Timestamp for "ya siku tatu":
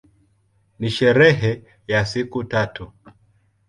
1.87-2.93